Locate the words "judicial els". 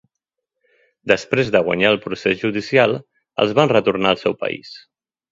2.43-3.53